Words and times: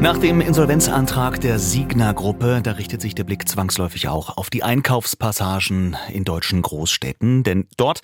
Nach 0.00 0.18
dem 0.18 0.40
Insolvenzantrag 0.42 1.40
der 1.40 1.58
Signa-Gruppe, 1.58 2.60
da 2.62 2.72
richtet 2.72 3.00
sich 3.00 3.14
der 3.14 3.24
Blick 3.24 3.48
zwangsläufig 3.48 4.08
auch 4.08 4.36
auf 4.36 4.50
die 4.50 4.62
Einkaufspassagen 4.62 5.96
in 6.12 6.22
deutschen 6.22 6.60
Großstädten, 6.60 7.42
denn 7.42 7.66
dort 7.76 8.02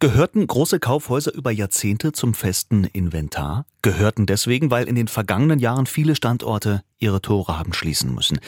gehörten 0.00 0.46
große 0.46 0.80
Kaufhäuser 0.80 1.32
über 1.32 1.52
Jahrzehnte 1.52 2.12
zum 2.12 2.34
festen 2.34 2.84
Inventar, 2.84 3.64
gehörten 3.80 4.26
deswegen, 4.26 4.70
weil 4.70 4.88
in 4.88 4.96
den 4.96 5.08
vergangenen 5.08 5.60
Jahren 5.60 5.86
viele 5.86 6.16
Standorte 6.16 6.82
ihre 6.98 7.22
Tore 7.22 7.58
haben 7.58 7.72
schließen 7.72 8.12
müssen. 8.12 8.40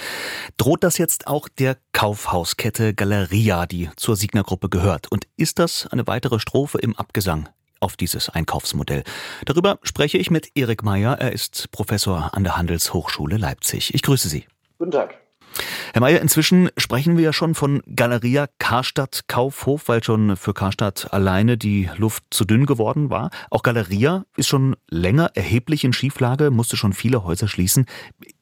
Droht 0.56 0.82
das 0.82 0.98
jetzt 0.98 1.28
auch 1.28 1.48
der 1.48 1.78
Kaufhauskette 1.92 2.94
Galeria, 2.94 3.66
die 3.66 3.90
zur 3.96 4.16
Signa-Gruppe 4.16 4.68
gehört? 4.68 5.10
Und 5.10 5.28
ist 5.36 5.60
das 5.60 5.86
eine 5.86 6.06
weitere 6.08 6.40
Strophe 6.40 6.78
im 6.78 6.96
Abgesang 6.96 7.48
auf 7.82 7.96
dieses 7.96 8.28
Einkaufsmodell. 8.28 9.02
Darüber 9.44 9.78
spreche 9.82 10.18
ich 10.18 10.30
mit 10.30 10.50
Erik 10.54 10.82
Meyer. 10.82 11.18
Er 11.18 11.32
ist 11.32 11.70
Professor 11.72 12.30
an 12.32 12.44
der 12.44 12.56
Handelshochschule 12.56 13.36
Leipzig. 13.36 13.94
Ich 13.94 14.02
grüße 14.02 14.28
Sie. 14.28 14.46
Guten 14.78 14.92
Tag. 14.92 15.18
Herr 15.92 16.00
Mayer, 16.00 16.20
inzwischen 16.22 16.70
sprechen 16.78 17.16
wir 17.18 17.24
ja 17.24 17.32
schon 17.32 17.54
von 17.54 17.82
Galeria 17.94 18.46
Karstadt 18.58 19.24
Kaufhof, 19.28 19.88
weil 19.88 20.02
schon 20.02 20.36
für 20.36 20.54
Karstadt 20.54 21.12
alleine 21.12 21.58
die 21.58 21.90
Luft 21.96 22.24
zu 22.30 22.44
dünn 22.44 22.64
geworden 22.64 23.10
war. 23.10 23.30
Auch 23.50 23.62
Galeria 23.62 24.24
ist 24.36 24.48
schon 24.48 24.76
länger 24.88 25.30
erheblich 25.34 25.84
in 25.84 25.92
Schieflage, 25.92 26.50
musste 26.50 26.76
schon 26.76 26.94
viele 26.94 27.24
Häuser 27.24 27.48
schließen. 27.48 27.86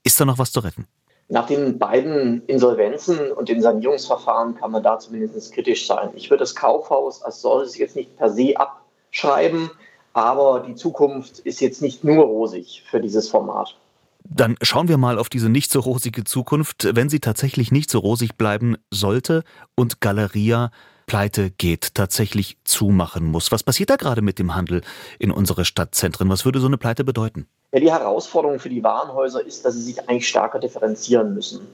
Ist 0.04 0.20
da 0.20 0.24
noch 0.24 0.38
was 0.38 0.52
zu 0.52 0.60
retten? 0.60 0.86
Nach 1.28 1.46
den 1.46 1.78
beiden 1.78 2.44
Insolvenzen 2.46 3.30
und 3.32 3.48
den 3.48 3.62
Sanierungsverfahren 3.62 4.56
kann 4.56 4.72
man 4.72 4.82
da 4.82 4.98
zumindest 4.98 5.52
kritisch 5.52 5.86
sein. 5.86 6.10
Ich 6.14 6.28
würde 6.28 6.42
das 6.42 6.56
Kaufhaus 6.56 7.22
als 7.22 7.40
solches 7.40 7.78
jetzt 7.78 7.94
nicht 7.94 8.16
per 8.16 8.30
se 8.30 8.54
ab 8.56 8.79
schreiben. 9.10 9.70
Aber 10.12 10.64
die 10.66 10.74
Zukunft 10.74 11.38
ist 11.40 11.60
jetzt 11.60 11.82
nicht 11.82 12.02
nur 12.02 12.24
rosig 12.24 12.84
für 12.90 13.00
dieses 13.00 13.28
Format. 13.28 13.76
Dann 14.24 14.56
schauen 14.60 14.88
wir 14.88 14.98
mal 14.98 15.18
auf 15.18 15.28
diese 15.28 15.48
nicht 15.48 15.72
so 15.72 15.80
rosige 15.80 16.24
Zukunft. 16.24 16.88
Wenn 16.94 17.08
sie 17.08 17.20
tatsächlich 17.20 17.72
nicht 17.72 17.90
so 17.90 17.98
rosig 17.98 18.36
bleiben 18.36 18.76
sollte 18.90 19.44
und 19.76 20.00
Galeria 20.00 20.70
pleite 21.06 21.50
geht, 21.50 21.96
tatsächlich 21.96 22.56
zumachen 22.62 23.24
muss. 23.24 23.50
Was 23.50 23.64
passiert 23.64 23.90
da 23.90 23.96
gerade 23.96 24.22
mit 24.22 24.38
dem 24.38 24.54
Handel 24.54 24.82
in 25.18 25.32
unsere 25.32 25.64
Stadtzentren? 25.64 26.28
Was 26.28 26.44
würde 26.44 26.60
so 26.60 26.68
eine 26.68 26.78
Pleite 26.78 27.02
bedeuten? 27.02 27.48
Ja, 27.72 27.80
die 27.80 27.90
Herausforderung 27.90 28.60
für 28.60 28.68
die 28.68 28.84
Warenhäuser 28.84 29.44
ist, 29.44 29.64
dass 29.64 29.74
sie 29.74 29.82
sich 29.82 30.08
eigentlich 30.08 30.28
stärker 30.28 30.60
differenzieren 30.60 31.34
müssen. 31.34 31.66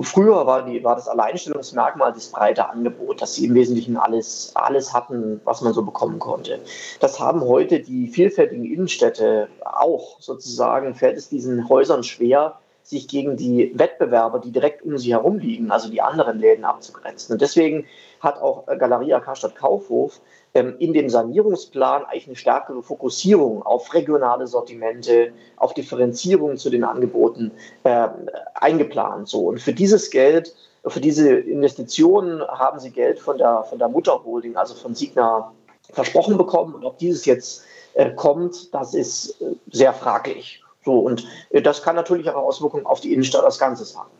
Früher 0.00 0.46
war, 0.46 0.64
die, 0.64 0.82
war 0.82 0.96
das 0.96 1.08
Alleinstellungsmerkmal 1.08 2.12
das 2.12 2.28
breite 2.28 2.68
Angebot, 2.68 3.20
dass 3.20 3.34
sie 3.34 3.46
im 3.46 3.54
Wesentlichen 3.54 3.96
alles, 3.96 4.52
alles 4.54 4.94
hatten, 4.94 5.40
was 5.44 5.60
man 5.60 5.74
so 5.74 5.82
bekommen 5.82 6.18
konnte. 6.18 6.60
Das 7.00 7.20
haben 7.20 7.42
heute 7.42 7.80
die 7.80 8.08
vielfältigen 8.08 8.64
Innenstädte 8.64 9.48
auch. 9.64 10.20
Sozusagen 10.20 10.94
fällt 10.94 11.18
es 11.18 11.28
diesen 11.28 11.68
Häusern 11.68 12.02
schwer, 12.02 12.58
sich 12.82 13.08
gegen 13.08 13.36
die 13.36 13.72
Wettbewerber, 13.74 14.38
die 14.38 14.52
direkt 14.52 14.82
um 14.82 14.98
sie 14.98 15.12
herum 15.12 15.38
liegen, 15.38 15.70
also 15.70 15.90
die 15.90 16.02
anderen 16.02 16.38
Läden 16.38 16.64
abzugrenzen. 16.64 17.32
Und 17.32 17.40
deswegen 17.40 17.86
hat 18.20 18.40
auch 18.40 18.66
Galeria 18.66 19.20
Karstadt 19.20 19.56
Kaufhof 19.56 20.20
in 20.54 20.92
dem 20.92 21.10
Sanierungsplan 21.10 22.04
eigentlich 22.04 22.28
eine 22.28 22.36
stärkere 22.36 22.80
Fokussierung 22.80 23.62
auf 23.62 23.92
regionale 23.92 24.46
Sortimente, 24.46 25.32
auf 25.56 25.74
Differenzierung 25.74 26.56
zu 26.56 26.70
den 26.70 26.84
Angeboten 26.84 27.50
äh, 27.82 28.08
eingeplant. 28.54 29.28
So. 29.28 29.48
Und 29.48 29.60
für 29.60 29.72
dieses 29.72 30.10
Geld, 30.10 30.54
für 30.86 31.00
diese 31.00 31.34
Investitionen 31.34 32.40
haben 32.42 32.78
sie 32.78 32.90
Geld 32.90 33.18
von 33.18 33.36
der, 33.36 33.64
von 33.64 33.80
der 33.80 33.88
Mutterholding, 33.88 34.56
also 34.56 34.74
von 34.74 34.94
Signa, 34.94 35.52
versprochen 35.92 36.36
bekommen. 36.38 36.74
Und 36.74 36.84
ob 36.84 36.98
dieses 36.98 37.24
jetzt 37.24 37.64
äh, 37.94 38.10
kommt, 38.12 38.72
das 38.72 38.94
ist 38.94 39.40
äh, 39.40 39.56
sehr 39.72 39.92
fraglich. 39.92 40.62
So, 40.84 41.00
und 41.00 41.26
äh, 41.50 41.62
das 41.62 41.82
kann 41.82 41.96
natürlich 41.96 42.30
auch 42.30 42.36
Auswirkungen 42.36 42.86
auf 42.86 43.00
die 43.00 43.12
Innenstadt 43.12 43.44
als 43.44 43.58
Ganzes 43.58 43.96
haben. 43.98 44.10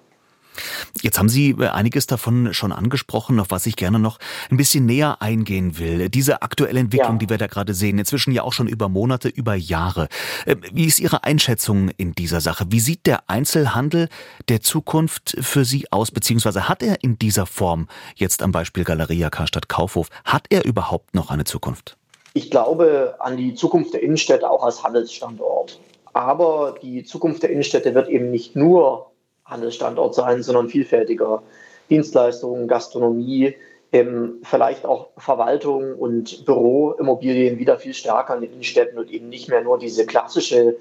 Jetzt 1.02 1.18
haben 1.18 1.28
Sie 1.28 1.50
äh, 1.50 1.68
einiges 1.68 2.06
davon 2.06 2.54
schon 2.54 2.72
angesprochen, 2.72 3.40
auf 3.40 3.48
was 3.50 3.66
ich 3.66 3.76
gerne 3.76 3.98
noch 3.98 4.18
ein 4.50 4.56
bisschen 4.56 4.86
näher 4.86 5.20
eingehen 5.20 5.78
will. 5.78 6.08
Diese 6.08 6.42
aktuelle 6.42 6.80
Entwicklung, 6.80 7.14
ja. 7.14 7.18
die 7.18 7.28
wir 7.28 7.38
da 7.38 7.46
gerade 7.46 7.74
sehen, 7.74 7.98
inzwischen 7.98 8.32
ja 8.32 8.42
auch 8.42 8.52
schon 8.52 8.68
über 8.68 8.88
Monate, 8.88 9.28
über 9.28 9.54
Jahre. 9.54 10.08
Äh, 10.46 10.56
wie 10.72 10.86
ist 10.86 11.00
Ihre 11.00 11.24
Einschätzung 11.24 11.90
in 11.96 12.12
dieser 12.12 12.40
Sache? 12.40 12.66
Wie 12.68 12.80
sieht 12.80 13.06
der 13.06 13.28
Einzelhandel 13.28 14.08
der 14.48 14.60
Zukunft 14.60 15.36
für 15.40 15.64
Sie 15.64 15.90
aus? 15.90 16.10
Beziehungsweise 16.10 16.68
hat 16.68 16.82
er 16.82 17.02
in 17.02 17.18
dieser 17.18 17.46
Form, 17.46 17.88
jetzt 18.14 18.42
am 18.42 18.52
Beispiel 18.52 18.84
Galeria 18.84 19.30
Karstadt 19.30 19.68
Kaufhof, 19.68 20.08
hat 20.24 20.46
er 20.50 20.64
überhaupt 20.64 21.14
noch 21.14 21.30
eine 21.30 21.44
Zukunft? 21.44 21.96
Ich 22.34 22.50
glaube 22.50 23.16
an 23.20 23.36
die 23.36 23.54
Zukunft 23.54 23.94
der 23.94 24.02
Innenstädte 24.02 24.48
auch 24.48 24.64
als 24.64 24.82
Handelsstandort. 24.82 25.78
Aber 26.12 26.76
die 26.80 27.02
Zukunft 27.02 27.42
der 27.42 27.50
Innenstädte 27.50 27.94
wird 27.94 28.08
eben 28.08 28.30
nicht 28.30 28.54
nur 28.54 29.10
Handelsstandort 29.44 30.14
sein, 30.14 30.42
sondern 30.42 30.68
vielfältiger. 30.68 31.42
Dienstleistungen, 31.90 32.66
Gastronomie, 32.66 33.54
ähm, 33.92 34.40
vielleicht 34.42 34.86
auch 34.86 35.10
Verwaltung 35.18 35.94
und 35.94 36.44
Büroimmobilien 36.46 37.58
wieder 37.58 37.78
viel 37.78 37.94
stärker 37.94 38.34
in 38.34 38.40
den 38.40 38.52
Innenstädten 38.52 38.98
und 38.98 39.10
eben 39.10 39.28
nicht 39.28 39.48
mehr 39.48 39.60
nur 39.60 39.78
diese 39.78 40.06
klassische 40.06 40.76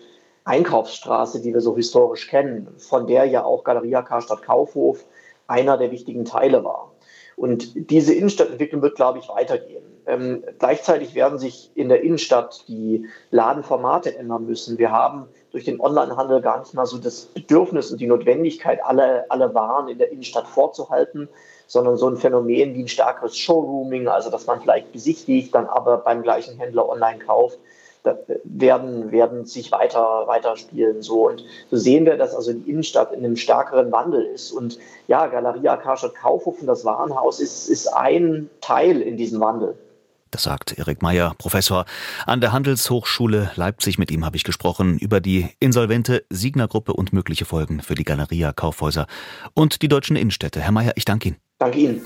Einkaufsstraße, 0.46 1.42
die 1.42 1.54
wir 1.54 1.62
so 1.62 1.76
historisch 1.76 2.28
kennen, 2.28 2.68
von 2.78 3.08
der 3.08 3.26
ja 3.26 3.44
auch 3.44 3.64
Galeria 3.64 4.02
Karstadt 4.02 4.42
Kaufhof 4.42 5.06
einer 5.48 5.78
der 5.78 5.92
wichtigen 5.92 6.26
Teile 6.26 6.64
war. 6.64 6.92
Und 7.36 7.90
diese 7.92 8.14
Innenstadtentwicklung 8.14 8.82
wird, 8.82 8.96
glaube 8.96 9.20
ich, 9.20 9.30
weitergehen. 9.30 9.84
Ähm, 10.06 10.44
gleichzeitig 10.60 11.16
werden 11.16 11.40
sich 11.40 11.72
in 11.76 11.90
der 11.90 12.02
Innenstadt 12.02 12.66
die 12.68 13.08
Ladenformate 13.32 14.18
ändern 14.18 14.46
müssen. 14.46 14.78
Wir 14.78 14.92
haben 14.92 15.28
durch 15.54 15.66
den 15.66 15.80
Onlinehandel 15.80 16.42
gar 16.42 16.60
nicht 16.60 16.74
mal 16.74 16.88
so 16.88 16.98
das 16.98 17.22
Bedürfnis 17.28 17.92
und 17.92 18.02
die 18.02 18.08
Notwendigkeit, 18.08 18.84
alle, 18.84 19.30
alle 19.30 19.54
Waren 19.54 19.88
in 19.88 20.00
der 20.00 20.12
Innenstadt 20.12 20.48
vorzuhalten, 20.48 21.30
sondern 21.68 21.96
so 21.96 22.10
ein 22.10 22.18
Phänomen 22.18 22.74
wie 22.74 22.82
ein 22.82 22.88
stärkeres 22.88 23.38
Showrooming, 23.38 24.08
also 24.08 24.32
dass 24.32 24.48
man 24.48 24.62
vielleicht 24.62 24.92
besichtigt, 24.92 25.54
dann 25.54 25.68
aber 25.68 25.98
beim 25.98 26.24
gleichen 26.24 26.58
Händler 26.58 26.90
online 26.90 27.20
kauft, 27.20 27.60
werden, 28.44 29.12
werden 29.12 29.46
sich 29.46 29.72
weiter, 29.72 30.24
weiter 30.26 30.58
spielen. 30.58 31.04
So. 31.04 31.28
Und 31.28 31.46
so 31.70 31.78
sehen 31.78 32.06
wir, 32.06 32.18
dass 32.18 32.36
also 32.36 32.52
die 32.52 32.70
Innenstadt 32.70 33.14
in 33.14 33.20
einem 33.20 33.38
stärkeren 33.38 33.92
Wandel 33.92 34.26
ist. 34.26 34.52
Und 34.52 34.80
ja, 35.08 35.28
Galeria 35.28 35.78
Karstadt 35.78 36.16
Kaufhof 36.16 36.60
und 36.60 36.68
das 36.68 36.84
Warenhaus 36.84 37.40
ist, 37.40 37.70
ist 37.70 37.88
ein 37.88 38.50
Teil 38.60 39.02
in 39.02 39.18
diesem 39.18 39.40
Wandel. 39.40 39.78
Das 40.34 40.44
sagt 40.44 40.80
Erik 40.80 41.04
Meyer, 41.04 41.36
Professor 41.38 41.86
an 42.26 42.42
der 42.42 42.52
Handelshochschule 42.52 43.52
Leipzig. 43.54 44.00
Mit 44.00 44.10
ihm 44.10 44.26
habe 44.26 44.36
ich 44.36 44.44
gesprochen 44.44 44.98
über 44.98 45.22
die 45.22 45.48
insolvente 45.60 46.26
Signer-Gruppe 46.32 46.94
und 46.94 47.14
mögliche 47.14 47.46
Folgen 47.46 47.84
für 47.84 47.94
die 47.94 48.04
Galeria 48.04 48.52
Kaufhäuser 48.52 49.06
und 49.54 49.84
die 49.84 49.88
deutschen 49.88 50.16
Innenstädte. 50.16 50.60
Herr 50.60 50.72
Meyer, 50.72 50.94
ich 50.96 51.06
danke 51.06 51.30
Ihnen. 51.30 51.38
Danke 51.60 51.78
Ihnen. 51.78 52.02